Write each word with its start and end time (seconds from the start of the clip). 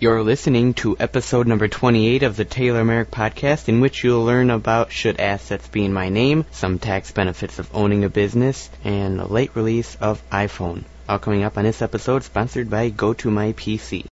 You're 0.00 0.24
listening 0.24 0.74
to 0.74 0.96
episode 0.98 1.46
number 1.46 1.68
28 1.68 2.24
of 2.24 2.34
the 2.34 2.44
Taylor 2.44 2.84
Merrick 2.84 3.12
podcast, 3.12 3.68
in 3.68 3.80
which 3.80 4.02
you'll 4.02 4.24
learn 4.24 4.50
about 4.50 4.90
should 4.90 5.20
assets 5.20 5.68
be 5.68 5.84
in 5.84 5.92
my 5.92 6.08
name, 6.08 6.46
some 6.50 6.80
tax 6.80 7.12
benefits 7.12 7.60
of 7.60 7.70
owning 7.72 8.02
a 8.02 8.08
business, 8.08 8.70
and 8.82 9.20
a 9.20 9.26
late 9.26 9.52
release 9.54 9.94
of 10.00 10.20
iPhone. 10.30 10.82
All 11.08 11.20
coming 11.20 11.44
up 11.44 11.56
on 11.56 11.62
this 11.62 11.80
episode, 11.80 12.24
sponsored 12.24 12.68
by 12.68 12.90
GoToMyPC. 12.90 14.06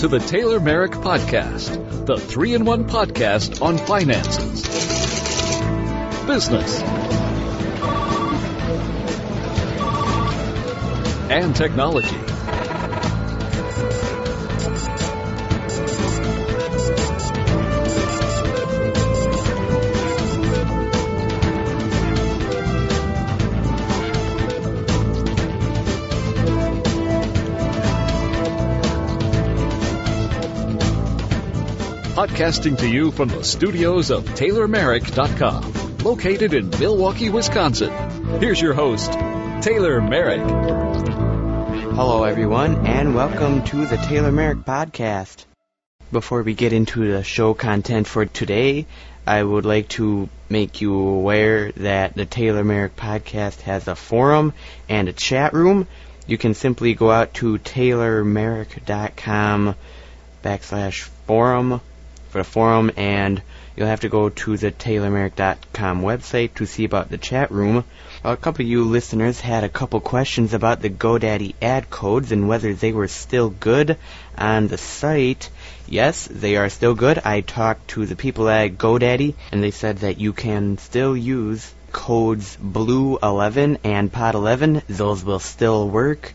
To 0.00 0.08
the 0.08 0.18
Taylor 0.18 0.60
Merrick 0.60 0.92
Podcast, 0.92 2.06
the 2.06 2.16
three 2.18 2.54
in 2.54 2.64
one 2.64 2.84
podcast 2.84 3.62
on 3.62 3.78
finances, 3.78 4.62
business, 6.26 6.82
and 11.30 11.56
technology. 11.56 12.43
Podcasting 32.24 32.78
to 32.78 32.88
you 32.88 33.10
from 33.10 33.28
the 33.28 33.44
studios 33.44 34.10
of 34.10 34.24
TaylorMerrick.com, 34.24 35.98
located 35.98 36.54
in 36.54 36.70
Milwaukee, 36.70 37.28
Wisconsin. 37.28 37.92
Here's 38.40 38.58
your 38.58 38.72
host, 38.72 39.12
Taylor 39.60 40.00
Merrick. 40.00 40.40
Hello, 40.40 42.24
everyone, 42.24 42.86
and 42.86 43.14
welcome 43.14 43.62
to 43.64 43.84
the 43.84 43.98
Taylor 43.98 44.32
Merrick 44.32 44.60
podcast. 44.60 45.44
Before 46.10 46.42
we 46.42 46.54
get 46.54 46.72
into 46.72 47.12
the 47.12 47.22
show 47.22 47.52
content 47.52 48.06
for 48.06 48.24
today, 48.24 48.86
I 49.26 49.42
would 49.42 49.66
like 49.66 49.90
to 49.90 50.30
make 50.48 50.80
you 50.80 50.96
aware 50.96 51.72
that 51.72 52.14
the 52.14 52.24
Taylor 52.24 52.64
Merrick 52.64 52.96
podcast 52.96 53.60
has 53.62 53.86
a 53.86 53.94
forum 53.94 54.54
and 54.88 55.10
a 55.10 55.12
chat 55.12 55.52
room. 55.52 55.86
You 56.26 56.38
can 56.38 56.54
simply 56.54 56.94
go 56.94 57.10
out 57.10 57.34
to 57.34 57.58
taylormerrick.com 57.58 59.74
backslash 60.42 61.02
forum 61.26 61.82
for 62.34 62.38
the 62.38 62.44
forum, 62.44 62.90
and 62.96 63.40
you'll 63.76 63.86
have 63.86 64.00
to 64.00 64.08
go 64.08 64.28
to 64.28 64.56
the 64.56 64.72
TaylorMerrick.com 64.72 66.02
website 66.02 66.52
to 66.54 66.66
see 66.66 66.84
about 66.84 67.08
the 67.08 67.16
chat 67.16 67.52
room. 67.52 67.84
A 68.24 68.36
couple 68.36 68.64
of 68.64 68.68
you 68.68 68.82
listeners 68.82 69.38
had 69.38 69.62
a 69.62 69.68
couple 69.68 70.00
questions 70.00 70.52
about 70.52 70.82
the 70.82 70.90
GoDaddy 70.90 71.54
ad 71.62 71.90
codes 71.90 72.32
and 72.32 72.48
whether 72.48 72.74
they 72.74 72.90
were 72.90 73.06
still 73.06 73.50
good 73.50 73.98
on 74.36 74.66
the 74.66 74.78
site. 74.78 75.48
Yes, 75.86 76.26
they 76.28 76.56
are 76.56 76.68
still 76.70 76.96
good. 76.96 77.20
I 77.24 77.40
talked 77.40 77.86
to 77.90 78.04
the 78.04 78.16
people 78.16 78.48
at 78.48 78.78
GoDaddy, 78.78 79.34
and 79.52 79.62
they 79.62 79.70
said 79.70 79.98
that 79.98 80.18
you 80.18 80.32
can 80.32 80.78
still 80.78 81.16
use 81.16 81.72
codes 81.92 82.58
Blue11 82.60 83.78
and 83.84 84.12
Pod11. 84.12 84.82
Those 84.88 85.24
will 85.24 85.38
still 85.38 85.88
work. 85.88 86.34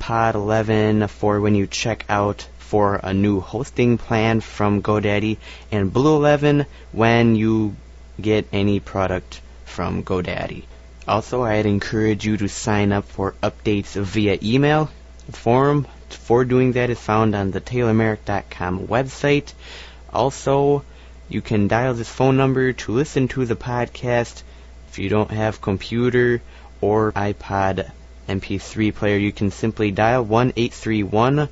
Pod11 0.00 1.08
for 1.08 1.40
when 1.40 1.54
you 1.54 1.68
check 1.68 2.04
out 2.08 2.48
for 2.68 3.00
a 3.02 3.14
new 3.14 3.40
hosting 3.40 3.96
plan 3.96 4.40
from 4.42 4.82
GoDaddy, 4.82 5.38
and 5.72 5.90
Blue11 5.90 6.66
when 6.92 7.34
you 7.34 7.74
get 8.20 8.46
any 8.52 8.78
product 8.78 9.40
from 9.64 10.02
GoDaddy. 10.04 10.64
Also, 11.06 11.44
I'd 11.44 11.64
encourage 11.64 12.26
you 12.26 12.36
to 12.36 12.48
sign 12.48 12.92
up 12.92 13.06
for 13.06 13.34
updates 13.42 13.98
via 13.98 14.38
email. 14.42 14.90
The 15.26 15.32
forum 15.32 15.86
for 16.10 16.44
doing 16.44 16.72
that 16.72 16.90
is 16.90 17.00
found 17.00 17.34
on 17.34 17.52
the 17.52 17.60
TaylorMerrick.com 17.62 18.86
website. 18.86 19.54
Also, 20.12 20.84
you 21.30 21.40
can 21.40 21.68
dial 21.68 21.94
this 21.94 22.10
phone 22.10 22.36
number 22.36 22.74
to 22.74 22.92
listen 22.92 23.28
to 23.28 23.46
the 23.46 23.56
podcast. 23.56 24.42
If 24.90 24.98
you 24.98 25.08
don't 25.08 25.30
have 25.30 25.62
computer 25.62 26.42
or 26.82 27.12
iPod 27.12 27.90
MP3 28.28 28.94
player, 28.94 29.16
you 29.16 29.32
can 29.32 29.50
simply 29.50 29.90
dial 29.90 30.22
1 30.22 30.52
831 30.54 31.48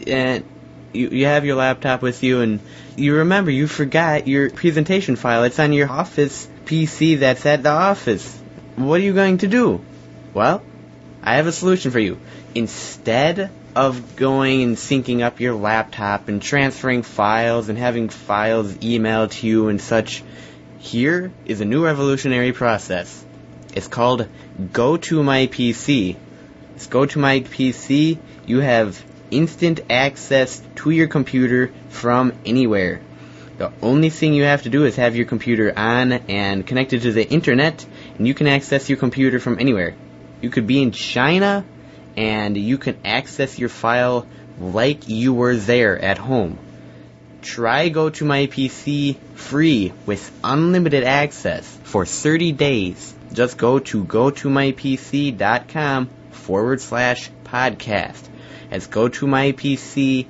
And 0.08 0.46
you, 0.94 1.10
you 1.10 1.26
have 1.26 1.46
your 1.46 1.56
laptop 1.56 2.02
with 2.02 2.24
you 2.24 2.42
and 2.42 2.60
you 2.96 3.16
remember 3.16 3.52
you 3.52 3.68
forgot 3.68 4.28
your 4.28 4.50
presentation 4.50 5.16
file. 5.16 5.44
It's 5.44 5.60
on 5.60 5.74
your 5.74 5.90
office 5.90 6.48
PC 6.66 7.20
that's 7.20 7.46
at 7.46 7.64
the 7.64 7.70
office. 7.70 8.40
What 8.76 9.00
are 9.02 9.04
you 9.04 9.14
going 9.14 9.40
to 9.40 9.48
do? 9.48 9.84
Well, 10.34 10.64
I 11.22 11.36
have 11.36 11.48
a 11.48 11.52
solution 11.52 11.92
for 11.92 12.00
you. 12.00 12.20
Instead 12.56 13.50
of 13.76 14.16
going 14.16 14.62
and 14.62 14.78
syncing 14.78 15.22
up 15.22 15.40
your 15.40 15.56
laptop 15.56 16.28
and 16.28 16.42
transferring 16.42 17.02
files 17.02 17.70
and 17.70 17.78
having 17.78 18.10
files 18.10 18.74
emailed 18.76 19.32
to 19.32 19.48
you 19.48 19.68
and 19.70 19.82
such, 19.82 20.24
here 20.80 21.32
is 21.46 21.62
a 21.62 21.66
new 21.66 21.84
revolutionary 21.84 22.52
process. 22.52 23.26
It's 23.74 23.88
called 23.88 24.28
Go 24.72 24.98
to 24.98 25.24
My 25.24 25.48
PC. 25.48 26.16
It's 26.76 26.88
Go 26.88 27.06
to 27.06 27.20
My 27.20 27.40
PC. 27.40 28.20
You 28.46 28.60
have 28.60 29.04
instant 29.38 29.82
access 29.90 30.62
to 30.76 30.90
your 30.90 31.08
computer 31.08 31.72
from 31.90 32.34
anywhere. 32.46 33.02
The 33.58 33.72
only 33.82 34.10
thing 34.10 34.34
you 34.34 34.44
have 34.44 34.64
to 34.64 34.70
do 34.70 34.86
is 34.86 34.96
have 34.96 35.16
your 35.16 35.26
computer 35.26 35.78
on 35.78 36.12
and 36.12 36.66
connected 36.66 37.04
to 37.04 37.12
the 37.12 37.28
internet, 37.28 37.86
and 38.18 38.28
you 38.28 38.34
can 38.34 38.48
access 38.48 38.90
your 38.90 38.98
computer 38.98 39.40
from 39.40 39.60
anywhere. 39.60 39.96
You 40.42 40.50
could 40.50 40.68
be 40.68 40.82
in 40.82 40.92
China, 40.92 41.64
and 42.18 42.58
you 42.58 42.78
can 42.78 42.98
access 43.06 43.60
your 43.60 43.70
file 43.70 44.28
like 44.60 45.08
you 45.08 45.34
were 45.34 45.56
there 45.56 46.00
at 46.00 46.18
home. 46.18 46.58
Try 47.42 47.90
Go 47.90 48.10
to 48.10 48.26
My 48.26 48.48
PC 48.48 49.18
free 49.36 49.94
with 50.06 50.32
unlimited 50.44 51.04
access 51.04 51.68
for 51.84 52.06
30 52.06 52.54
days. 52.54 53.14
Just 53.34 53.58
go 53.58 53.80
to 53.80 54.04
gotomypc.com 54.04 56.10
forward 56.32 56.82
slash 56.82 57.30
podcast 57.44 58.30
as 58.74 58.88
go 58.88 59.08
to 59.08 59.28
mypc.com 59.28 60.26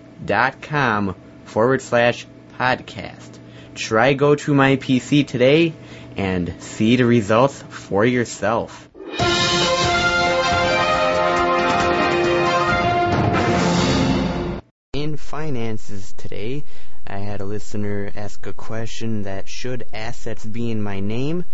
forward 1.46 1.82
slash 1.82 2.28
podcast. 2.60 3.40
Try 3.74 4.12
go 4.12 4.36
to 4.36 4.52
mypc 4.54 5.26
today 5.26 5.72
and 6.18 6.62
see 6.62 6.98
the 6.98 7.06
results 7.06 7.64
for 7.70 8.04
yourself. 8.04 8.90
In 14.94 15.16
finances 15.16 16.14
today, 16.18 16.66
I 17.08 17.20
had 17.20 17.40
a 17.40 17.46
listener 17.46 18.12
ask 18.14 18.46
a 18.46 18.52
question 18.52 19.24
that 19.24 19.48
should 19.48 19.86
assets 19.94 20.46
be 20.46 20.70
in 20.70 20.84
my 20.84 21.00
name? 21.00 21.46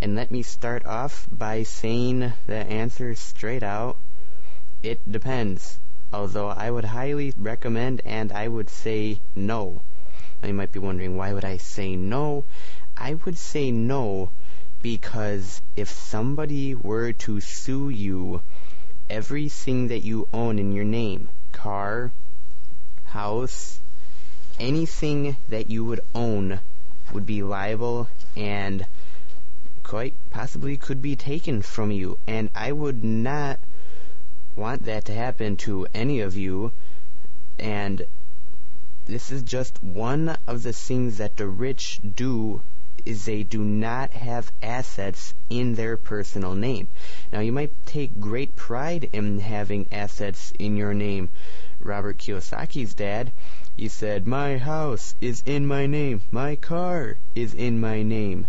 And 0.00 0.16
let 0.16 0.30
me 0.30 0.42
start 0.42 0.86
off 0.86 1.28
by 1.30 1.64
saying 1.64 2.32
the 2.46 2.56
answer 2.56 3.14
straight 3.14 3.62
out 3.62 3.98
it 4.82 5.00
depends. 5.10 5.78
Although 6.10 6.48
I 6.48 6.70
would 6.70 6.86
highly 6.86 7.34
recommend 7.36 8.00
and 8.04 8.32
I 8.32 8.48
would 8.48 8.70
say 8.70 9.20
no. 9.36 9.82
Now 10.42 10.48
you 10.48 10.54
might 10.54 10.72
be 10.72 10.78
wondering 10.78 11.16
why 11.18 11.34
would 11.34 11.44
I 11.44 11.58
say 11.58 11.96
no? 11.96 12.44
I 12.96 13.14
would 13.14 13.36
say 13.36 13.70
no 13.70 14.30
because 14.80 15.60
if 15.76 15.90
somebody 15.90 16.74
were 16.74 17.12
to 17.12 17.40
sue 17.42 17.90
you, 17.90 18.40
everything 19.10 19.88
that 19.88 20.02
you 20.02 20.28
own 20.32 20.58
in 20.58 20.72
your 20.72 20.86
name, 20.86 21.28
car, 21.52 22.10
house, 23.04 23.80
anything 24.58 25.36
that 25.50 25.68
you 25.68 25.84
would 25.84 26.00
own 26.14 26.60
would 27.12 27.26
be 27.26 27.42
liable 27.42 28.08
and 28.34 28.86
quite 29.82 30.14
possibly 30.30 30.78
could 30.78 31.02
be 31.02 31.16
taken 31.16 31.60
from 31.60 31.90
you. 31.90 32.16
And 32.26 32.48
I 32.54 32.72
would 32.72 33.04
not 33.04 33.58
want 34.58 34.84
that 34.86 35.04
to 35.04 35.14
happen 35.14 35.56
to 35.56 35.86
any 35.94 36.20
of 36.20 36.36
you. 36.36 36.72
And 37.58 38.04
this 39.06 39.30
is 39.30 39.42
just 39.42 39.82
one 39.82 40.36
of 40.46 40.64
the 40.64 40.72
things 40.72 41.18
that 41.18 41.36
the 41.36 41.46
rich 41.46 42.00
do 42.16 42.60
is 43.06 43.24
they 43.24 43.44
do 43.44 43.62
not 43.62 44.10
have 44.10 44.50
assets 44.60 45.32
in 45.48 45.76
their 45.76 45.96
personal 45.96 46.54
name. 46.54 46.88
Now 47.32 47.40
you 47.40 47.52
might 47.52 47.72
take 47.86 48.18
great 48.20 48.56
pride 48.56 49.08
in 49.12 49.38
having 49.38 49.86
assets 49.92 50.52
in 50.58 50.76
your 50.76 50.92
name. 50.92 51.28
Robert 51.80 52.18
Kiyosaki's 52.18 52.94
dad, 52.94 53.30
he 53.76 53.88
said, 53.88 54.26
My 54.26 54.58
house 54.58 55.14
is 55.20 55.44
in 55.46 55.66
my 55.66 55.86
name. 55.86 56.20
My 56.32 56.56
car 56.56 57.16
is 57.36 57.54
in 57.54 57.80
my 57.80 58.02
name. 58.02 58.48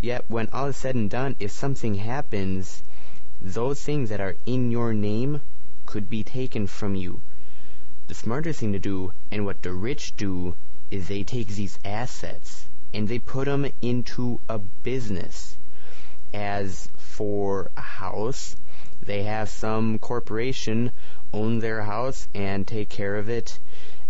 Yet 0.00 0.24
when 0.28 0.48
all 0.52 0.68
is 0.68 0.76
said 0.76 0.94
and 0.94 1.10
done, 1.10 1.34
if 1.40 1.50
something 1.50 1.96
happens, 1.96 2.84
those 3.40 3.82
things 3.82 4.10
that 4.10 4.20
are 4.20 4.36
in 4.46 4.70
your 4.70 4.92
name 4.92 5.40
could 5.86 6.10
be 6.10 6.24
taken 6.24 6.66
from 6.66 6.94
you. 6.94 7.20
The 8.08 8.14
smarter 8.14 8.52
thing 8.52 8.72
to 8.72 8.78
do, 8.78 9.12
and 9.30 9.44
what 9.44 9.62
the 9.62 9.72
rich 9.72 10.16
do, 10.16 10.54
is 10.90 11.08
they 11.08 11.22
take 11.22 11.48
these 11.48 11.78
assets 11.84 12.66
and 12.92 13.06
they 13.06 13.18
put 13.18 13.44
them 13.44 13.66
into 13.82 14.40
a 14.48 14.58
business. 14.58 15.56
As 16.32 16.88
for 16.96 17.70
a 17.76 17.80
house, 17.80 18.56
they 19.02 19.22
have 19.24 19.48
some 19.48 19.98
corporation 19.98 20.90
own 21.32 21.58
their 21.58 21.82
house 21.82 22.28
and 22.34 22.66
take 22.66 22.88
care 22.88 23.16
of 23.16 23.28
it. 23.28 23.58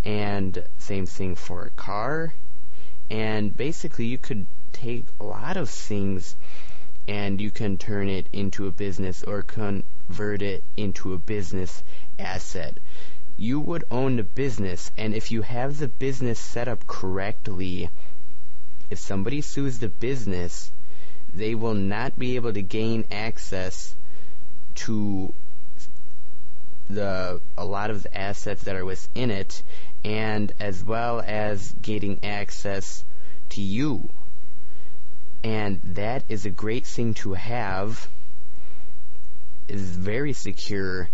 And 0.05 0.63
same 0.79 1.07
thing 1.07 1.35
for 1.35 1.65
a 1.65 1.71
car. 1.71 2.35
And 3.11 3.57
basically, 3.57 4.07
you 4.07 4.19
could 4.19 4.47
take 4.73 5.05
a 5.19 5.25
lot 5.25 5.57
of 5.57 5.69
things 5.69 6.37
and 7.09 7.41
you 7.41 7.51
can 7.51 7.79
turn 7.79 8.07
it 8.07 8.27
into 8.35 8.67
a 8.67 8.71
business 8.71 9.23
or 9.23 9.43
convert 9.43 10.43
it 10.43 10.63
into 10.77 11.15
a 11.15 11.19
business 11.19 11.83
asset. 12.19 12.77
You 13.39 13.59
would 13.61 13.85
own 13.91 14.17
the 14.17 14.23
business, 14.23 14.91
and 14.99 15.15
if 15.15 15.31
you 15.31 15.41
have 15.43 15.79
the 15.79 15.89
business 15.89 16.39
set 16.39 16.69
up 16.69 16.87
correctly, 16.87 17.89
if 18.91 18.99
somebody 18.99 19.41
sues 19.41 19.79
the 19.79 19.89
business, 19.89 20.71
they 21.35 21.55
will 21.55 21.75
not 21.75 22.19
be 22.19 22.37
able 22.37 22.53
to 22.53 22.63
gain 22.63 23.05
access 23.11 23.95
to 24.75 25.33
the 26.91 27.41
a 27.57 27.65
lot 27.65 27.91
of 27.91 28.03
the 28.03 28.17
assets 28.17 28.65
that 28.65 28.77
are 28.77 28.85
within 28.85 29.31
it 29.31 29.63
and 30.05 30.53
as 30.59 30.83
well 30.85 31.23
as 31.27 31.75
getting 31.83 32.19
access 32.23 33.05
to 33.51 33.61
you. 33.61 34.09
And 35.45 35.81
that 35.85 36.25
is 36.29 36.47
a 36.47 36.51
great 36.51 36.87
thing 36.87 37.15
to 37.15 37.35
have. 37.35 38.09
It 39.69 39.77
is 39.77 39.97
very 39.97 40.33
secure 40.33 41.09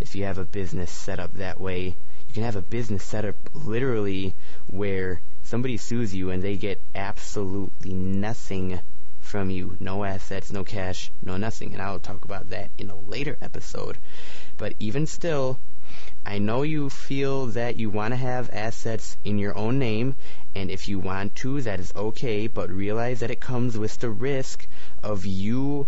if 0.00 0.14
you 0.14 0.24
have 0.24 0.38
a 0.38 0.44
business 0.44 0.90
set 0.90 1.18
up 1.18 1.34
that 1.34 1.60
way. 1.60 1.96
You 2.28 2.34
can 2.34 2.42
have 2.44 2.56
a 2.56 2.62
business 2.62 3.04
set 3.04 3.24
up 3.24 3.36
literally 3.54 4.34
where 4.68 5.20
somebody 5.42 5.76
sues 5.76 6.14
you 6.14 6.30
and 6.30 6.42
they 6.42 6.56
get 6.56 6.80
absolutely 6.94 7.92
nothing 7.92 8.80
from 9.20 9.50
you. 9.50 9.76
No 9.80 10.04
assets, 10.04 10.50
no 10.52 10.64
cash, 10.64 11.10
no 11.22 11.36
nothing. 11.36 11.72
And 11.72 11.82
I'll 11.82 11.98
talk 11.98 12.24
about 12.24 12.50
that 12.50 12.70
in 12.78 12.90
a 12.90 12.96
later 12.96 13.36
episode. 13.42 13.98
But 14.56 14.74
even 14.78 15.06
still, 15.06 15.58
I 16.26 16.38
know 16.38 16.62
you 16.62 16.90
feel 16.90 17.46
that 17.46 17.76
you 17.76 17.88
want 17.88 18.12
to 18.12 18.16
have 18.16 18.50
assets 18.52 19.16
in 19.24 19.38
your 19.38 19.56
own 19.56 19.78
name, 19.78 20.16
and 20.54 20.70
if 20.70 20.86
you 20.88 20.98
want 20.98 21.34
to, 21.36 21.62
that 21.62 21.80
is 21.80 21.92
okay, 21.96 22.46
but 22.46 22.70
realize 22.70 23.20
that 23.20 23.30
it 23.30 23.40
comes 23.40 23.78
with 23.78 23.98
the 23.98 24.10
risk 24.10 24.66
of 25.02 25.24
you 25.24 25.86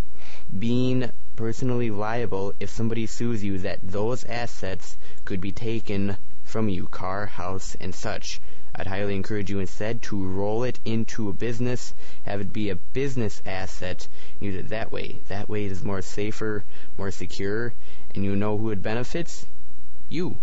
being 0.58 1.10
personally 1.36 1.90
liable 1.90 2.54
if 2.58 2.70
somebody 2.70 3.04
sues 3.04 3.44
you 3.44 3.58
that 3.58 3.80
those 3.82 4.24
assets 4.24 4.96
could 5.24 5.40
be 5.40 5.52
taken 5.52 6.16
from 6.44 6.68
you, 6.68 6.86
car, 6.86 7.26
house, 7.26 7.76
and 7.80 7.94
such. 7.94 8.40
I'd 8.74 8.86
highly 8.86 9.16
encourage 9.16 9.50
you 9.50 9.58
instead 9.58 10.00
to 10.02 10.24
roll 10.24 10.64
it 10.64 10.80
into 10.84 11.28
a 11.28 11.34
business, 11.34 11.92
have 12.24 12.40
it 12.40 12.52
be 12.52 12.70
a 12.70 12.76
business 12.76 13.42
asset, 13.44 14.08
use 14.40 14.54
it 14.54 14.68
that 14.70 14.90
way. 14.90 15.20
That 15.28 15.48
way 15.48 15.66
it 15.66 15.72
is 15.72 15.84
more 15.84 16.00
safer, 16.00 16.64
more 16.96 17.10
secure, 17.10 17.74
and 18.14 18.24
you 18.24 18.36
know 18.36 18.56
who 18.56 18.70
it 18.70 18.82
benefits? 18.82 19.44
You. 20.10 20.38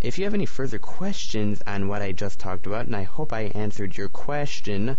If 0.00 0.16
you 0.16 0.24
have 0.24 0.34
any 0.34 0.46
further 0.46 0.78
questions 0.78 1.62
on 1.66 1.88
what 1.88 2.00
I 2.00 2.12
just 2.12 2.38
talked 2.38 2.66
about, 2.66 2.86
and 2.86 2.94
I 2.94 3.02
hope 3.02 3.32
I 3.32 3.50
answered 3.56 3.96
your 3.96 4.08
question, 4.08 4.96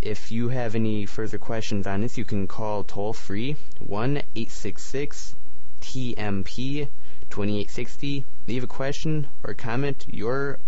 if 0.00 0.32
you 0.32 0.48
have 0.48 0.74
any 0.74 1.06
further 1.06 1.38
questions 1.38 1.86
on 1.86 2.00
this, 2.00 2.18
you 2.18 2.24
can 2.24 2.46
call 2.46 2.82
toll 2.82 3.12
free 3.12 3.56
1 3.78 4.16
866 4.16 5.34
TMP 5.82 6.88
2860. 7.30 8.24
Leave 8.48 8.64
a 8.64 8.66
question 8.66 9.26
or 9.42 9.52
comment 9.52 10.06
your 10.10 10.58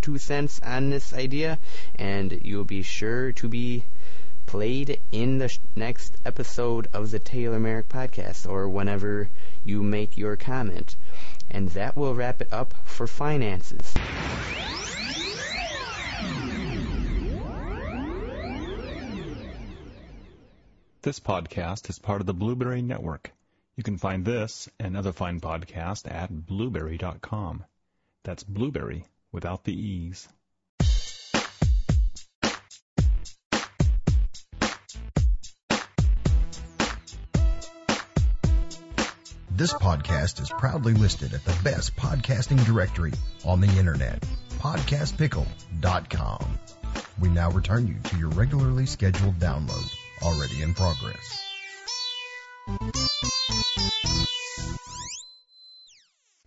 two 0.00 0.18
cents 0.18 0.60
on 0.64 0.90
this 0.90 1.12
idea, 1.12 1.58
and 1.98 2.40
you'll 2.42 2.64
be 2.64 2.82
sure 2.82 3.32
to 3.32 3.48
be 3.48 3.84
played 4.46 5.00
in 5.10 5.38
the 5.38 5.48
sh- 5.48 5.58
next 5.74 6.16
episode 6.24 6.88
of 6.92 7.10
the 7.10 7.18
Taylor 7.18 7.58
Merrick 7.58 7.88
podcast 7.88 8.48
or 8.48 8.68
whenever 8.68 9.30
you 9.64 9.82
make 9.82 10.18
your 10.18 10.36
comment. 10.36 10.96
And 11.54 11.70
that 11.70 11.96
will 11.96 12.14
wrap 12.14 12.42
it 12.42 12.52
up 12.52 12.74
for 12.84 13.06
finances. 13.06 13.94
This 21.02 21.20
podcast 21.20 21.88
is 21.88 21.98
part 22.00 22.20
of 22.20 22.26
the 22.26 22.34
Blubrry 22.34 22.82
Network. 22.82 23.30
You 23.76 23.84
can 23.84 23.98
find 23.98 24.24
this 24.24 24.68
and 24.80 24.96
other 24.96 25.12
fine 25.12 25.40
podcasts 25.40 26.10
at 26.10 26.28
blubrry.com. 26.46 27.64
That's 28.24 28.42
blueberry 28.42 29.04
without 29.30 29.62
the 29.62 29.78
e's. 29.80 30.28
This 39.56 39.72
podcast 39.72 40.42
is 40.42 40.50
proudly 40.50 40.94
listed 40.94 41.32
at 41.32 41.44
the 41.44 41.56
best 41.62 41.94
podcasting 41.94 42.66
directory 42.66 43.12
on 43.44 43.60
the 43.60 43.68
internet, 43.78 44.20
podcastpickle.com. 44.58 46.58
We 47.20 47.28
now 47.28 47.52
return 47.52 47.86
you 47.86 47.94
to 48.02 48.18
your 48.18 48.30
regularly 48.30 48.86
scheduled 48.86 49.38
download, 49.38 49.94
already 50.22 50.60
in 50.60 50.74
progress. 50.74 51.40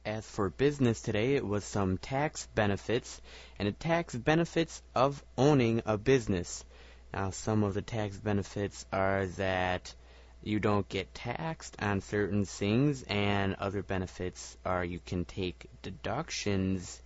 As 0.06 0.30
for 0.30 0.50
business 0.50 1.02
today, 1.02 1.36
it 1.36 1.48
was 1.48 1.64
some 1.64 1.98
tax 1.98 2.50
benefits 2.56 3.22
and 3.58 3.70
the 3.70 3.72
tax 3.72 4.16
benefits 4.16 4.84
of 4.94 5.24
owning 5.38 5.82
a 5.86 5.98
business. 5.98 6.66
Now, 7.14 7.30
some 7.30 7.64
of 7.64 7.74
the 7.74 7.82
tax 7.82 8.18
benefits 8.18 8.86
are 8.92 9.28
that 9.38 9.96
you 10.44 10.60
don't 10.60 10.88
get 10.88 11.14
taxed 11.14 11.76
on 11.82 12.02
certain 12.02 12.46
things, 12.46 13.04
and 13.04 13.56
other 13.56 13.82
benefits 13.82 14.58
are 14.66 14.84
you 14.84 15.00
can 15.06 15.26
take 15.26 15.68
deductions 15.82 17.02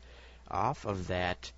off 0.50 0.86
of 0.86 1.08
that. 1.08 1.52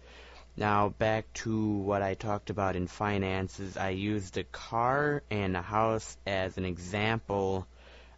Now, 0.55 0.89
back 0.89 1.31
to 1.33 1.67
what 1.67 2.01
I 2.01 2.13
talked 2.13 2.49
about 2.49 2.75
in 2.75 2.87
finances, 2.87 3.75
I 3.75 3.89
used 3.89 4.37
a 4.37 4.43
car 4.43 5.23
and 5.31 5.57
a 5.57 5.61
house 5.61 6.15
as 6.27 6.57
an 6.57 6.65
example 6.65 7.67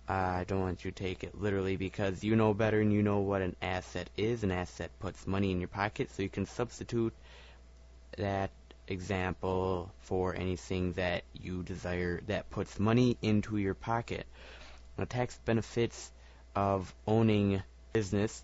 uh, 0.07 0.13
I 0.13 0.45
don't 0.47 0.61
want 0.61 0.85
you 0.85 0.91
to 0.91 1.03
take 1.03 1.23
it 1.23 1.39
literally 1.41 1.77
because 1.77 2.23
you 2.23 2.35
know 2.35 2.53
better 2.53 2.79
and 2.79 2.93
you 2.93 3.01
know 3.01 3.19
what 3.19 3.41
an 3.41 3.55
asset 3.61 4.09
is. 4.15 4.43
An 4.43 4.51
asset 4.51 4.91
puts 4.99 5.25
money 5.25 5.51
in 5.51 5.59
your 5.59 5.67
pocket, 5.67 6.11
so 6.11 6.21
you 6.21 6.29
can 6.29 6.45
substitute 6.45 7.13
that 8.17 8.51
example 8.87 9.91
for 10.01 10.35
anything 10.35 10.93
that 10.93 11.23
you 11.33 11.63
desire 11.63 12.21
that 12.27 12.49
puts 12.49 12.79
money 12.79 13.17
into 13.21 13.57
your 13.57 13.73
pocket. 13.73 14.25
The 14.97 15.05
tax 15.05 15.37
benefits 15.45 16.11
of 16.55 16.93
owning 17.07 17.61
business 17.93 18.43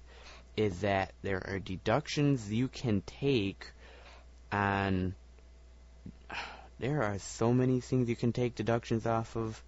is 0.58 0.82
that 0.82 1.14
there 1.22 1.42
are 1.48 1.60
deductions 1.60 2.52
you 2.52 2.68
can 2.68 3.02
take 3.02 3.68
on. 4.52 5.16
There 6.80 7.04
are 7.04 7.20
so 7.20 7.54
many 7.54 7.80
things 7.80 8.10
you 8.10 8.16
can 8.16 8.34
take 8.34 8.56
deductions 8.56 9.06
off 9.06 9.36
of, 9.36 9.62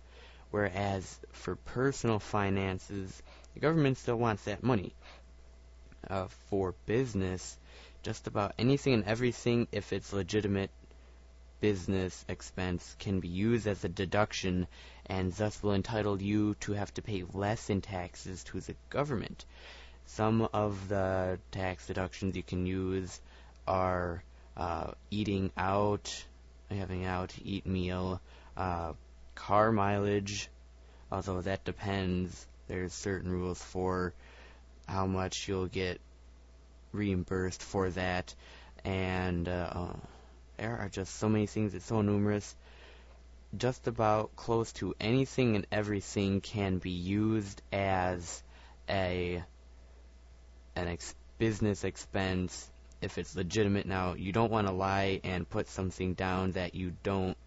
whereas 0.52 1.20
for 1.32 1.56
personal 1.56 2.20
finances, 2.20 3.22
the 3.54 3.60
government 3.60 3.98
still 3.98 4.16
wants 4.16 4.46
that 4.46 4.64
money. 4.64 4.94
Uh, 6.10 6.28
for 6.50 6.74
business, 6.86 7.58
just 8.04 8.28
about 8.28 8.54
anything 8.60 8.94
and 8.94 9.06
everything, 9.06 9.68
if 9.72 9.94
it's 9.94 10.14
legitimate 10.14 10.70
business 11.62 12.26
expense, 12.28 12.96
can 13.00 13.22
be 13.22 13.30
used 13.30 13.66
as 13.66 13.84
a 13.84 13.90
deduction 13.90 14.68
and 15.06 15.32
thus 15.34 15.64
will 15.64 15.74
entitle 15.74 16.22
you 16.22 16.56
to 16.56 16.74
have 16.74 16.94
to 16.94 17.02
pay 17.02 17.24
less 17.34 17.70
in 17.70 17.82
taxes 17.82 18.44
to 18.44 18.60
the 18.60 18.76
government. 18.90 19.46
Some 20.06 20.48
of 20.54 20.90
the 20.90 21.40
tax 21.52 21.88
deductions 21.88 22.36
you 22.36 22.44
can 22.44 22.66
use 22.66 23.22
are 23.66 24.22
uh, 24.58 24.92
eating 25.10 25.52
out, 25.58 26.26
having 26.70 27.06
out 27.06 27.34
eat 27.44 27.66
meal, 27.66 28.20
uh, 28.58 28.94
car 29.36 29.72
mileage, 29.72 30.50
although 31.10 31.42
that 31.42 31.64
depends. 31.64 32.46
There's 32.68 32.94
certain 32.94 33.32
rules 33.32 33.62
for 33.62 34.14
how 34.88 35.06
much 35.06 35.48
you'll 35.48 35.68
get 35.68 36.02
reimbursed 36.94 37.62
for 37.62 37.90
that, 37.92 38.34
and 38.86 39.48
uh, 39.50 39.88
there 40.58 40.78
are 40.78 40.90
just 40.90 41.16
so 41.16 41.28
many 41.28 41.48
things. 41.48 41.74
It's 41.74 41.86
so 41.86 42.02
numerous. 42.02 42.56
Just 43.58 43.88
about 43.88 44.36
close 44.36 44.72
to 44.74 44.96
anything 45.00 45.56
and 45.56 45.68
everything 45.72 46.42
can 46.42 46.78
be 46.78 46.92
used 46.92 47.62
as 47.72 48.42
a 48.90 49.44
an 50.76 50.88
ex- 50.88 51.16
business 51.38 51.84
expense 51.84 52.70
if 53.02 53.18
it's 53.18 53.36
legitimate. 53.36 53.86
Now, 53.86 54.14
you 54.14 54.32
don't 54.32 54.52
want 54.52 54.68
to 54.68 54.74
lie 54.74 55.20
and 55.24 55.48
put 55.48 55.68
something 55.68 56.14
down 56.14 56.52
that 56.52 56.74
you 56.74 56.94
don't 57.04 57.38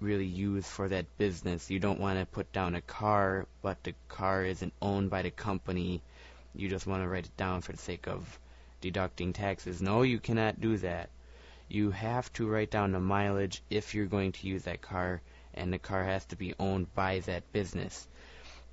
really 0.00 0.26
use 0.26 0.66
for 0.66 0.88
that 0.88 1.06
business. 1.18 1.70
You 1.70 1.78
don't 1.78 2.00
want 2.00 2.18
to 2.18 2.26
put 2.26 2.52
down 2.52 2.74
a 2.74 2.80
car, 2.80 3.46
but 3.62 3.82
the 3.84 3.94
car 4.08 4.44
isn't 4.44 4.72
owned 4.80 5.10
by 5.10 5.22
the 5.22 5.30
company. 5.30 6.02
You 6.54 6.68
just 6.68 6.86
want 6.86 7.02
to 7.02 7.08
write 7.08 7.26
it 7.26 7.36
down 7.36 7.60
for 7.60 7.72
the 7.72 7.78
sake 7.78 8.06
of 8.06 8.38
deducting 8.80 9.32
taxes. 9.32 9.80
No, 9.80 10.02
you 10.02 10.18
cannot 10.18 10.60
do 10.60 10.76
that. 10.78 11.10
You 11.68 11.90
have 11.92 12.32
to 12.34 12.48
write 12.48 12.70
down 12.70 12.92
the 12.92 13.00
mileage 13.00 13.62
if 13.70 13.94
you're 13.94 14.06
going 14.06 14.32
to 14.32 14.46
use 14.46 14.64
that 14.64 14.82
car, 14.82 15.20
and 15.54 15.72
the 15.72 15.78
car 15.78 16.02
has 16.04 16.24
to 16.26 16.36
be 16.36 16.54
owned 16.58 16.92
by 16.94 17.20
that 17.20 17.52
business. 17.52 18.08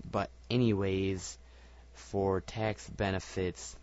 But, 0.10 0.29
anyways, 0.50 1.38
for 1.93 2.41
tax 2.41 2.89
benefits, 2.89 3.75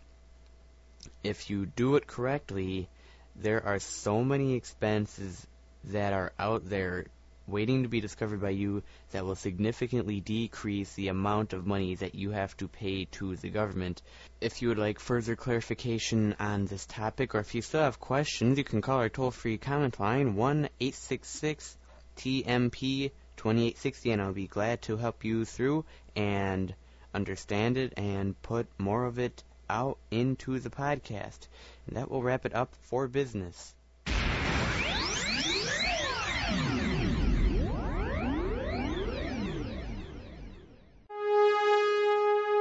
if 1.23 1.49
you 1.49 1.65
do 1.65 1.95
it 1.95 2.07
correctly, 2.07 2.89
there 3.35 3.65
are 3.65 3.79
so 3.79 4.23
many 4.23 4.55
expenses 4.55 5.45
that 5.85 6.13
are 6.13 6.33
out 6.39 6.67
there 6.67 7.05
waiting 7.47 7.83
to 7.83 7.89
be 7.89 8.01
discovered 8.01 8.41
by 8.41 8.49
you 8.49 8.81
that 9.11 9.25
will 9.25 9.35
significantly 9.35 10.19
decrease 10.19 10.93
the 10.93 11.09
amount 11.09 11.53
of 11.53 11.67
money 11.67 11.95
that 11.95 12.15
you 12.15 12.31
have 12.31 12.55
to 12.57 12.67
pay 12.67 13.05
to 13.05 13.35
the 13.35 13.49
government. 13.49 14.01
If 14.41 14.61
you 14.61 14.69
would 14.69 14.79
like 14.79 14.99
further 14.99 15.35
clarification 15.35 16.35
on 16.39 16.65
this 16.65 16.85
topic, 16.85 17.35
or 17.35 17.39
if 17.39 17.53
you 17.53 17.61
still 17.61 17.81
have 17.81 17.99
questions, 17.99 18.57
you 18.57 18.63
can 18.63 18.81
call 18.81 18.99
our 18.99 19.09
toll 19.09 19.31
free 19.31 19.57
comment 19.57 19.99
line 19.99 20.35
1 20.35 20.69
866 20.79 21.77
TMP 22.17 23.11
2860, 23.37 24.11
and 24.11 24.21
I'll 24.21 24.33
be 24.33 24.47
glad 24.47 24.81
to 24.83 24.97
help 24.97 25.23
you 25.23 25.45
through 25.45 25.85
and 26.15 26.73
understand 27.13 27.77
it 27.77 27.93
and 27.97 28.41
put 28.41 28.67
more 28.79 29.05
of 29.05 29.19
it 29.19 29.43
out 29.69 29.97
into 30.09 30.59
the 30.59 30.69
podcast. 30.69 31.47
And 31.87 31.97
that 31.97 32.09
will 32.09 32.23
wrap 32.23 32.45
it 32.45 32.55
up 32.55 32.73
for 32.81 33.07
business. 33.07 33.74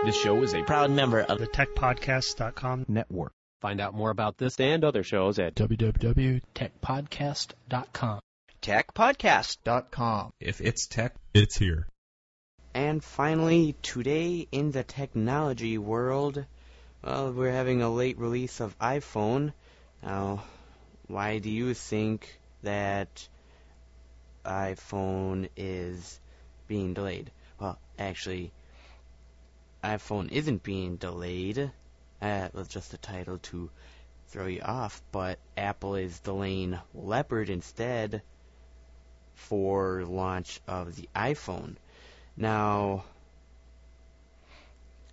This 0.04 0.20
show 0.20 0.42
is 0.42 0.52
a 0.52 0.62
proud 0.62 0.90
member 0.90 1.22
of 1.22 1.38
the 1.38 1.46
techpodcast.com 1.46 2.84
network. 2.88 3.32
Find 3.62 3.80
out 3.80 3.94
more 3.94 4.10
about 4.10 4.36
this 4.36 4.60
and 4.60 4.84
other 4.84 5.02
shows 5.02 5.38
at 5.38 5.54
www.techpodcast.com. 5.54 8.20
Techpodcast.com. 8.60 10.30
If 10.40 10.60
it's 10.60 10.86
tech, 10.88 11.14
it's 11.32 11.56
here. 11.56 11.88
And 12.74 13.02
finally, 13.02 13.76
today 13.80 14.46
in 14.52 14.72
the 14.72 14.84
technology 14.84 15.78
world, 15.78 16.44
well, 17.02 17.32
we're 17.32 17.50
having 17.50 17.80
a 17.80 17.88
late 17.88 18.18
release 18.18 18.60
of 18.60 18.78
iPhone. 18.78 19.54
Now, 20.02 20.44
why 21.06 21.38
do 21.38 21.48
you 21.48 21.72
think 21.72 22.38
that 22.62 23.26
iPhone 24.44 25.48
is 25.56 26.20
being 26.68 26.92
delayed? 26.92 27.30
Well, 27.58 27.78
actually, 27.98 28.52
iPhone 29.84 30.32
isn't 30.32 30.62
being 30.62 30.96
delayed. 30.96 31.70
Uh, 32.22 32.48
was 32.54 32.68
just 32.68 32.94
a 32.94 32.98
title 32.98 33.38
to 33.38 33.70
throw 34.28 34.46
you 34.46 34.62
off, 34.62 35.02
but 35.12 35.38
Apple 35.56 35.96
is 35.96 36.20
delaying 36.20 36.78
Leopard 36.94 37.50
instead 37.50 38.22
for 39.34 40.04
launch 40.04 40.60
of 40.66 40.96
the 40.96 41.08
iPhone. 41.14 41.76
Now, 42.36 43.04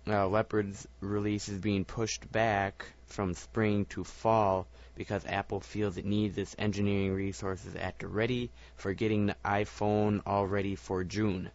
uh, 0.06 0.26
Leopard's 0.26 0.88
release 1.00 1.48
is 1.48 1.58
being 1.58 1.84
pushed 1.84 2.32
back 2.32 2.86
from 3.06 3.34
spring 3.34 3.84
to 3.86 4.04
fall 4.04 4.66
because 4.94 5.24
Apple 5.26 5.60
feels 5.60 5.96
it 5.96 6.04
needs 6.04 6.38
its 6.38 6.56
engineering 6.58 7.12
resources 7.12 7.76
at 7.76 7.98
the 7.98 8.08
ready 8.08 8.50
for 8.74 8.94
getting 8.94 9.26
the 9.26 9.36
iPhone 9.44 10.22
all 10.26 10.46
ready 10.46 10.74
for 10.74 11.04
June. 11.04 11.50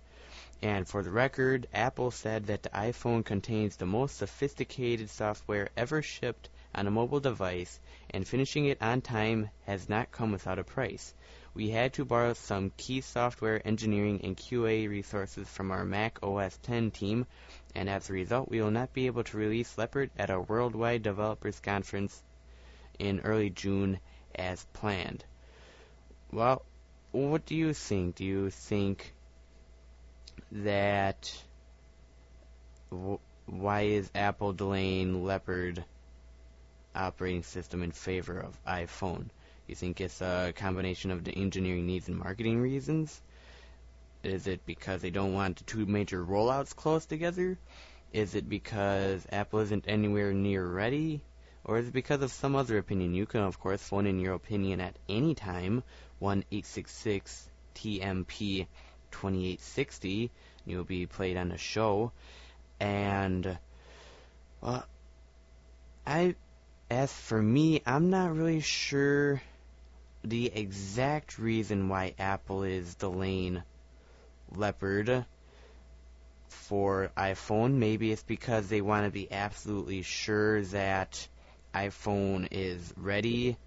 And 0.62 0.88
for 0.88 1.04
the 1.04 1.12
record, 1.12 1.68
Apple 1.74 2.12
said 2.12 2.48
that 2.48 2.64
the 2.64 2.70
iPhone 2.70 3.24
contains 3.24 3.76
the 3.76 3.86
most 3.86 4.18
sophisticated 4.18 5.10
software 5.10 5.70
ever 5.78 6.02
shipped 6.02 6.50
on 6.74 6.88
a 6.88 6.92
mobile 6.92 7.20
device, 7.20 7.80
and 8.10 8.28
finishing 8.28 8.66
it 8.66 8.82
on 8.82 9.02
time 9.02 9.50
has 9.66 9.88
not 9.88 10.12
come 10.12 10.32
without 10.32 10.60
a 10.60 10.64
price 10.64 11.14
we 11.58 11.72
had 11.72 11.92
to 11.92 12.06
borrow 12.06 12.34
some 12.34 12.72
key 12.78 13.02
software 13.02 13.60
engineering 13.68 14.22
and 14.24 14.38
QA 14.38 14.88
resources 14.88 15.48
from 15.48 15.72
our 15.72 15.84
Mac 15.84 16.20
OS 16.22 16.60
X 16.70 16.96
team, 16.96 17.26
and 17.74 17.90
as 17.90 18.12
a 18.12 18.14
result, 18.14 18.48
we 18.48 18.62
will 18.62 18.70
not 18.70 18.94
be 18.94 19.08
able 19.08 19.24
to 19.24 19.38
release 19.38 19.76
Leopard 19.76 20.12
at 20.20 20.30
our 20.30 20.40
worldwide 20.40 21.02
developers 21.02 21.60
conference 21.60 22.22
in 23.00 23.22
early 23.22 23.50
June 23.50 24.00
as 24.36 24.68
planned. 24.72 25.26
Well, 26.32 26.64
what 27.12 27.48
do 27.48 27.56
you 27.56 27.74
think? 27.74 28.18
Do 28.18 28.24
you 28.24 28.52
think 28.52 29.16
that 30.52 31.32
w- 32.92 33.20
why 33.46 33.82
is 33.82 34.10
Apple 34.16 34.54
delaying 34.54 35.24
Leopard 35.26 35.84
operating 36.96 37.44
system 37.44 37.84
in 37.84 37.92
favor 37.92 38.40
of 38.40 38.58
iPhone? 38.66 39.30
You 39.68 39.76
think 39.76 40.00
it's 40.00 40.22
a 40.22 40.54
combination 40.56 41.12
of 41.12 41.24
the 41.24 41.32
engineering 41.32 41.86
needs 41.86 42.08
and 42.08 42.18
marketing 42.18 42.60
reasons? 42.60 43.22
Is 44.24 44.48
it 44.48 44.66
because 44.66 45.02
they 45.02 45.10
don't 45.10 45.34
want 45.34 45.66
two 45.68 45.86
major 45.86 46.24
rollouts 46.24 46.76
close 46.76 47.06
together? 47.06 47.58
Is 48.14 48.36
it 48.36 48.50
because 48.50 49.28
Apple 49.32 49.60
isn't 49.60 49.86
anywhere 49.88 50.34
near 50.34 50.66
ready? 50.66 51.22
Or 51.64 51.78
is 51.78 51.90
it 51.90 51.94
because 51.94 52.22
of 52.22 52.32
some 52.32 52.56
other 52.56 52.78
opinion? 52.78 53.14
You 53.14 53.26
can, 53.26 53.42
of 53.42 53.60
course, 53.60 53.84
phone 53.84 54.08
in 54.08 54.20
your 54.20 54.34
opinion 54.34 54.80
at 54.80 54.98
any 55.10 55.36
time, 55.36 55.84
1 56.20 56.46
866 56.50 57.50
TMP 57.76 58.68
2860. 59.22 60.32
You'll 60.66 60.84
be 60.84 61.06
played 61.06 61.38
on 61.38 61.50
the 61.50 61.58
show. 61.58 62.12
And, 62.80 63.58
well, 64.62 64.86
I, 66.06 66.36
as 66.90 67.12
for 67.12 67.42
me, 67.42 67.82
I'm 67.86 68.10
not 68.10 68.36
really 68.36 68.62
sure 68.62 69.42
the 70.24 70.52
exact 70.54 71.40
reason 71.40 71.90
why 71.90 72.14
Apple 72.20 72.64
is 72.64 72.96
delaying 72.96 73.64
Leopard 74.56 75.26
for 76.50 77.12
iPhone. 77.18 77.74
Maybe 77.74 78.12
it's 78.12 78.24
because 78.24 78.68
they 78.68 78.82
want 78.82 79.06
to 79.06 79.12
be 79.12 79.32
absolutely 79.32 80.02
sure 80.02 80.62
that 80.64 81.28
iPhone 81.74 82.48
is 82.52 82.94
ready. 82.98 83.58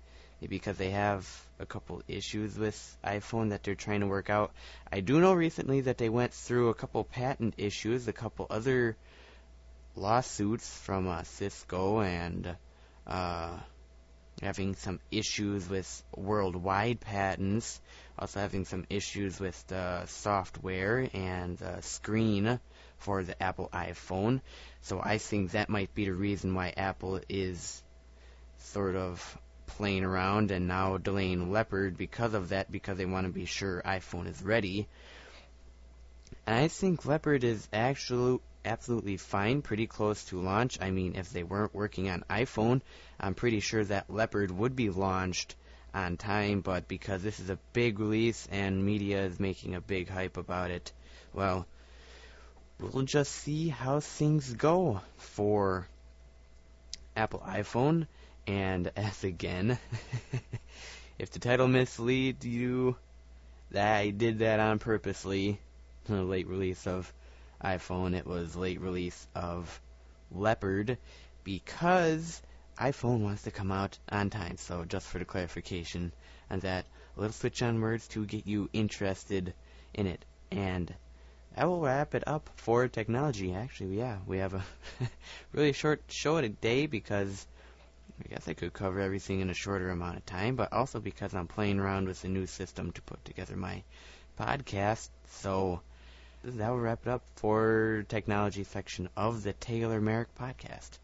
Because 0.49 0.79
they 0.79 0.91
have 0.91 1.29
a 1.59 1.67
couple 1.67 2.03
issues 2.09 2.59
with 2.59 2.97
iPhone 3.05 3.51
that 3.51 3.63
they're 3.63 3.75
trying 3.75 4.01
to 4.01 4.07
work 4.07 4.31
out. 4.31 4.53
I 4.91 5.01
do 5.01 5.21
know 5.21 5.35
recently 5.35 5.83
that 5.83 5.99
they 5.99 6.09
went 6.09 6.33
through 6.33 6.71
a 6.71 6.75
couple 6.75 7.05
patent 7.05 7.55
issues, 7.59 8.09
a 8.09 8.13
couple 8.13 8.47
other 8.49 8.97
lawsuits 9.95 10.69
from 10.79 11.09
uh, 11.09 11.23
Cisco 11.25 12.01
and 12.01 12.57
uh, 13.07 13.59
having 14.41 14.75
some 14.75 15.01
issues 15.11 15.69
with 15.69 16.03
worldwide 16.17 17.01
patents, 17.01 17.81
also 18.19 18.41
having 18.41 18.65
some 18.65 18.87
issues 18.89 19.39
with 19.39 19.67
the 19.67 20.07
software 20.07 21.09
and 21.13 21.59
the 21.59 21.81
screen 21.83 22.59
for 22.99 23.23
the 23.23 23.41
Apple 23.43 23.69
iPhone. 23.73 24.41
So 24.83 25.01
I 25.03 25.19
think 25.19 25.53
that 25.53 25.69
might 25.69 25.95
be 25.95 26.07
the 26.07 26.15
reason 26.15 26.55
why 26.55 26.73
Apple 26.77 27.21
is 27.29 27.83
sort 28.59 28.97
of 28.97 29.39
playing 29.77 30.05
around 30.05 30.51
and 30.51 30.69
now 30.69 30.99
delaying 30.99 31.53
Leopard 31.53 31.97
because 31.97 32.35
of 32.35 32.51
that, 32.51 32.71
because 32.71 32.99
they 32.99 33.07
want 33.07 33.27
to 33.27 33.33
be 33.33 33.47
sure 33.47 33.83
iPhone 33.85 34.29
is 34.29 34.43
ready. 34.43 34.89
And 36.47 36.57
I 36.57 36.69
think 36.69 37.05
Leopard 37.05 37.45
is 37.45 37.69
actually 37.73 38.41
absolutely 38.65 39.17
fine, 39.17 39.63
pretty 39.63 39.87
close 39.87 40.25
to 40.27 40.41
launch. 40.41 40.79
I 40.81 40.91
mean, 40.91 41.17
if 41.17 41.31
they 41.31 41.43
weren't 41.43 41.75
working 41.75 42.11
on 42.11 42.25
iPhone, 42.29 42.81
I'm 43.19 43.35
pretty 43.35 43.61
sure 43.61 43.85
that 43.85 44.11
Leopard 44.11 44.51
would 44.51 44.77
be 44.77 44.91
launched 44.91 45.55
on 45.95 46.17
time, 46.17 46.61
but 46.61 46.89
because 46.89 47.23
this 47.23 47.41
is 47.41 47.51
a 47.51 47.59
big 47.73 47.99
release 47.99 48.47
and 48.51 48.85
media 48.85 49.25
is 49.25 49.41
making 49.41 49.75
a 49.75 49.81
big 49.81 50.09
hype 50.09 50.37
about 50.37 50.71
it, 50.71 50.93
well, 51.33 51.67
we'll 52.79 53.05
just 53.05 53.33
see 53.33 53.69
how 53.69 54.01
things 54.01 54.53
go 54.53 55.01
for 55.17 55.87
Apple 57.17 57.43
iPhone. 57.47 58.07
And 58.51 58.91
as 58.97 59.23
again, 59.23 59.79
if 61.21 61.31
the 61.31 61.39
title 61.39 61.69
misleads 61.69 62.45
you, 62.45 62.97
that 63.71 63.99
I 63.99 64.11
did 64.11 64.41
that 64.41 64.59
on 64.59 64.81
purposely. 64.81 65.61
Late 66.09 66.49
release 66.49 66.89
of 66.89 67.13
iPhone, 67.63 68.17
it 68.17 68.27
was 68.27 68.57
late 68.57 68.81
release 68.81 69.29
of 69.37 69.81
Leopard 70.33 70.99
because 71.45 72.43
iPhone 72.77 73.21
wants 73.21 73.43
to 73.43 73.53
come 73.53 73.71
out 73.71 73.97
on 74.09 74.31
time. 74.31 74.57
So 74.57 74.85
just 74.85 75.07
for 75.07 75.21
the 75.21 75.25
clarification 75.25 76.13
on 76.51 76.59
that, 76.61 76.87
a 77.17 77.21
little 77.21 77.33
switch 77.33 77.63
on 77.63 77.81
words 77.81 78.09
to 78.09 78.27
get 78.27 78.49
you 78.49 78.69
interested 78.73 79.55
in 79.95 80.09
it. 80.09 80.25
And 80.51 80.93
that 81.55 81.67
will 81.67 81.81
wrap 81.81 82.17
it 82.17 82.25
up 82.27 82.51
for 82.57 82.89
technology. 82.89 83.55
Actually, 83.55 83.99
yeah, 83.99 84.17
we 84.27 84.39
have 84.39 84.55
a 84.55 84.65
really 85.53 85.73
short 85.73 86.03
show 86.09 86.41
today 86.41 86.87
because 86.87 87.47
I 88.25 88.29
guess 88.29 88.49
I 88.49 88.55
could 88.55 88.73
cover 88.73 89.01
everything 89.01 89.41
in 89.41 89.51
a 89.51 89.55
shorter 89.55 89.91
amount 89.91 90.17
of 90.17 90.27
time, 90.27 90.57
but 90.57 90.73
also 90.73 91.01
because 91.01 91.35
I'm 91.35 91.47
playing 91.47 91.79
around 91.79 92.07
with 92.07 92.25
a 92.25 92.29
new 92.29 92.47
system 92.47 92.93
to 92.93 93.03
put 93.03 93.25
together 93.25 93.57
my 93.57 93.83
podcast. 94.39 95.09
So 95.29 95.81
that 96.45 96.71
will 96.71 96.79
wrap 96.79 97.07
it 97.07 97.11
up 97.11 97.23
for 97.37 98.05
technology 98.09 98.65
section 98.65 99.09
of 99.17 99.43
the 99.43 99.53
Taylor 99.53 100.01
Merrick 100.01 100.35
podcast. 100.39 100.99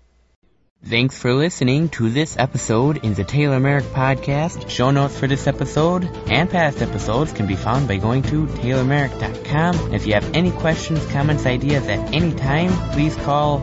Thanks 0.85 1.19
for 1.19 1.33
listening 1.35 1.89
to 1.91 2.11
this 2.11 2.37
episode 2.39 2.99
in 2.99 3.15
the 3.15 3.25
Taylor 3.25 3.59
Merrick 3.59 3.87
Podcast. 3.87 4.69
Show 4.69 4.91
notes 4.91 5.19
for 5.19 5.27
this 5.27 5.47
episode 5.47 6.05
and 6.29 6.49
past 6.49 6.83
episodes 6.83 7.33
can 7.33 7.47
be 7.47 7.57
found 7.57 7.89
by 7.89 7.97
going 7.97 8.23
to 8.25 8.47
taylormerrick.com. 8.47 9.95
If 9.95 10.07
you 10.07 10.13
have 10.15 10.33
any 10.35 10.53
questions, 10.53 11.05
comments, 11.07 11.47
ideas 11.47 11.89
at 11.89 12.15
any 12.15 12.35
time, 12.35 12.71
please 12.93 13.17
call 13.17 13.59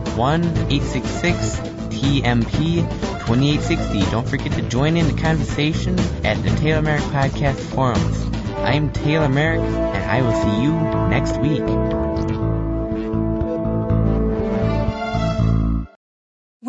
1-866-TMP-2860. 1.94 4.10
Don't 4.10 4.28
forget 4.28 4.52
to 4.52 4.62
join 4.62 4.96
in 4.96 5.06
the 5.06 5.14
conversation 5.20 5.98
at 6.24 6.42
the 6.42 6.50
Taylor 6.56 6.82
Merrick 6.82 7.04
Podcast 7.04 7.56
forums. 7.56 8.24
I'm 8.56 8.92
Taylor 8.92 9.28
Merrick, 9.28 9.60
and 9.60 10.10
I 10.10 10.22
will 10.22 10.32
see 10.32 10.62
you 10.62 10.72
next 11.08 11.38
week. 11.40 11.62